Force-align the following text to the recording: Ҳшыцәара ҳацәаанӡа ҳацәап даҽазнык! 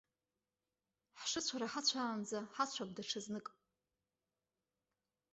Ҳшыцәара 1.19 1.67
ҳацәаанӡа 1.73 2.39
ҳацәап 2.55 2.89
даҽазнык! 2.95 3.47